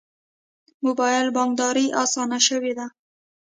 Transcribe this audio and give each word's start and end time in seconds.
موبایل 0.85 1.27
بانکداري 1.35 1.85
اسانه 2.03 2.39
شوې 2.47 2.73
ده 2.77 2.85